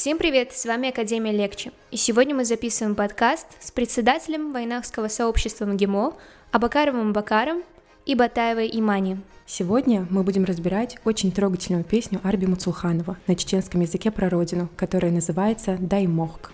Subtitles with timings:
[0.00, 5.66] Всем привет, с вами Академия Легче, и сегодня мы записываем подкаст с председателем Войнахского сообщества
[5.66, 6.14] МГИМО
[6.52, 7.64] Абакаровым Бакаром
[8.06, 9.20] и Батаевой Имани.
[9.44, 15.12] Сегодня мы будем разбирать очень трогательную песню Арби Муцулханова на чеченском языке про родину, которая
[15.12, 16.52] называется «Даймохк».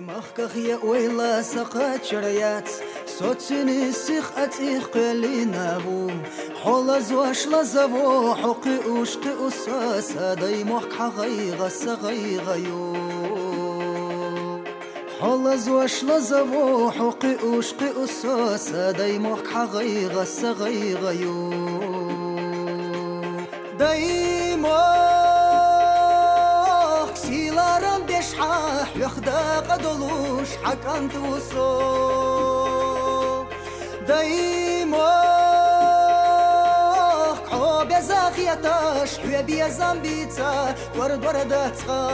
[0.00, 2.68] مخكخ يا ويلا سقات شريات
[3.06, 4.88] صوت سيني سيخ اتيخ
[6.62, 12.94] حول ازواش لزابو حقي اوشتي أساس داي موحك حغي غس غي غيو
[15.20, 21.50] حول ازواش لزابو حقي اوشتي أساس داي موحك حغي غس غي غيو
[28.36, 31.84] شحاح يخدا قدلوش حكان توصو
[34.08, 34.98] دايموخ
[37.50, 42.04] قعوب يا زاخيتاش حبيب يا زنبيتا ورد ورد تخا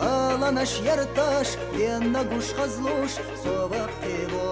[0.00, 3.10] غالناش يرتاش لين نقوش خزلوش
[3.44, 4.48] صوبك تيبو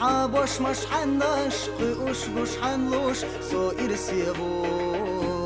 [0.00, 3.18] حابوش مش حناش قيوش بوش حنلوش
[3.50, 5.37] سو إرسيبوش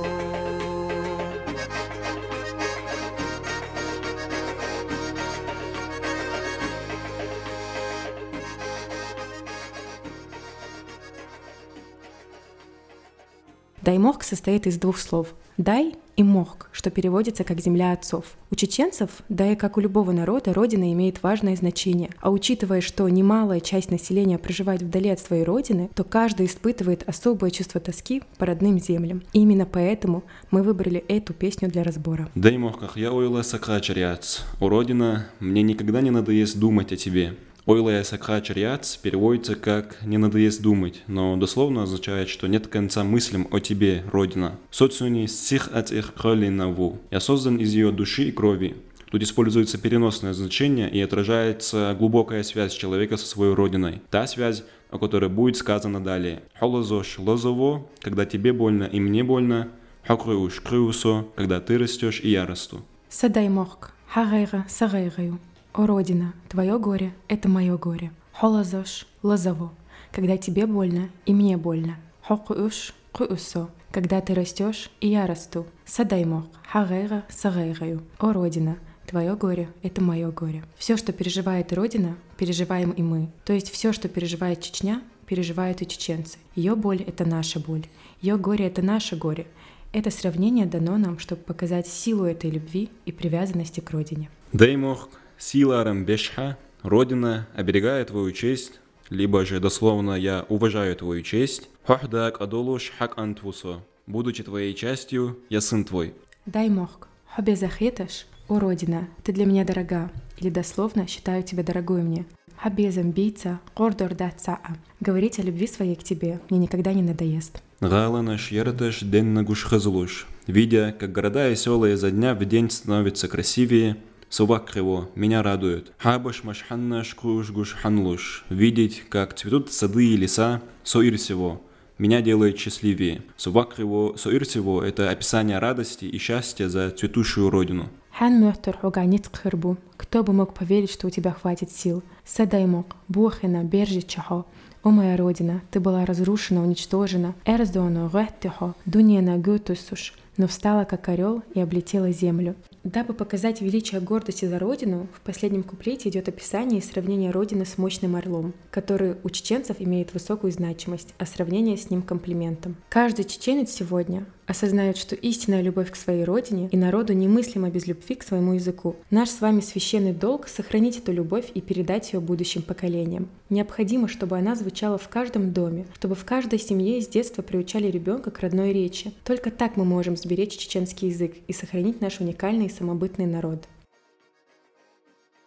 [13.82, 18.36] Даймохк состоит из двух слов «дай» и «мохк», что переводится как «земля отцов».
[18.52, 22.10] У чеченцев, да и как у любого народа, родина имеет важное значение.
[22.20, 27.50] А учитывая, что немалая часть населения проживает вдали от своей родины, то каждый испытывает особое
[27.50, 29.22] чувство тоски по родным землям.
[29.32, 32.28] И именно поэтому мы выбрали эту песню для разбора.
[32.36, 34.44] Даймохках я ойла сакачаряц.
[34.60, 37.34] У родина, мне никогда не надоест думать о тебе.
[37.64, 43.46] Ойлая сакха чарьяц переводится как «не надоест думать», но дословно означает, что нет конца мыслям
[43.52, 44.58] о тебе, Родина.
[44.72, 46.98] Социуни сих от их кроли наву.
[47.12, 48.74] Я создан из ее души и крови.
[49.12, 54.02] Тут используется переносное значение и отражается глубокая связь человека со своей родиной.
[54.10, 56.42] Та связь, о которой будет сказано далее.
[56.58, 59.68] Холозош лозово, когда тебе больно и мне больно.
[60.04, 62.80] Хокрыуш крыусо, когда ты растешь и я расту.
[63.08, 65.38] Садай мохк, хагайра сагайраю.
[65.74, 68.12] О, Родина, твое горе— это мое горе.
[68.32, 69.72] Холозош, лозово,
[70.10, 71.96] когда тебе больно и мне больно.
[72.20, 75.64] Хокуш, куусо, когда ты растешь и я расту.
[75.86, 78.02] Садаймох, хагайра, сагайраю.
[78.18, 80.62] О, Родина, Твое горе— это мое горе.
[80.76, 83.30] Все, что переживает Родина, переживаем и мы.
[83.44, 86.38] То есть все, что переживает Чечня, переживают и чеченцы.
[86.54, 87.86] Ее боль— это наша боль.
[88.20, 89.46] Ее горе— это наше горе.
[89.92, 94.28] Это сравнение дано нам, чтобы показать силу этой любви и привязанности к родине.
[94.52, 95.08] Даймох
[95.44, 98.78] Сила Рамбешха, Родина, оберегая твою честь,
[99.10, 105.60] либо же дословно «я уважаю твою честь», «Хохдак адолуш хак антвусо», «будучи твоей частью, я
[105.60, 106.14] сын твой».
[106.46, 112.02] Дай мохк, хобе захеташ, о Родина, ты для меня дорога, или дословно считаю тебя дорогой
[112.02, 112.24] мне.
[112.56, 114.60] Хабе замбийца, кордор дацаа.
[115.00, 117.60] Говорить о любви своей к тебе мне никогда не надоест.
[117.80, 120.28] Галанаш яраташ ден гуш хазлуш.
[120.46, 123.96] Видя, как города и села изо дня в день становятся красивее,
[124.32, 125.92] Собак его меня радует.
[125.98, 128.46] Хабаш машханнаш круш гуш ханлуш.
[128.48, 131.60] Видеть, как цветут сады и леса, соир всего.
[131.98, 133.20] Меня делает счастливее.
[133.36, 137.90] Собак его, соир всего– это описание радости и счастья за цветущую родину.
[138.10, 139.76] Хан мёртер хуганит кхырбу.
[139.98, 142.02] Кто бы мог поверить, что у тебя хватит сил?
[142.24, 144.46] Садаймок, Бухина, Бержи Чахо.
[144.82, 147.34] О моя родина, ты была разрушена, уничтожена.
[147.44, 152.54] Эрздону, Реттихо, Дуниена Гютусуш но встала как орел и облетела землю.
[152.84, 157.78] Дабы показать величие гордости за родину, в последнем куплете идет описание и сравнение родины с
[157.78, 162.74] мощным орлом, который у чеченцев имеет высокую значимость, а сравнение с ним комплиментом.
[162.88, 168.14] Каждый чеченец сегодня осознает, что истинная любовь к своей родине и народу немыслима без любви
[168.14, 168.96] к своему языку.
[169.10, 173.28] Наш с вами священный долг— сохранить эту любовь и передать ее будущим поколениям.
[173.50, 178.30] Необходимо, чтобы она звучала в каждом доме, чтобы в каждой семье с детства приучали ребенка
[178.30, 179.12] к родной речи.
[179.24, 183.68] Только так мы можем сберечь чеченский язык и сохранить наш уникальный самобытный народ.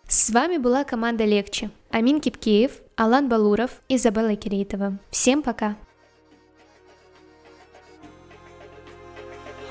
[0.08, 1.72] С вами была команда Легче.
[1.90, 5.00] Амин Кипкеев, Алан Балуров, Изабелла Киритова.
[5.10, 5.78] Всем пока!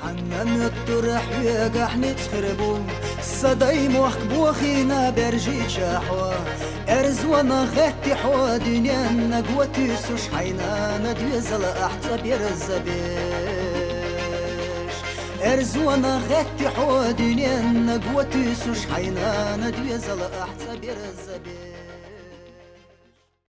[0.04, 2.78] عمام الطرح يقحني تخربو
[3.22, 6.32] صداي موحك بوخينا برجي تشاحوا.
[6.88, 12.26] ارز وأنا غاتي حوا دنيا نقوتي سوش حينا ندوي زلا احتب
[13.24, 14.94] يرزبيش
[15.44, 21.73] ارز وأنا غاتي حوا دنيا نقوتي سوش حينا ندوي زلا احتب يرزبيش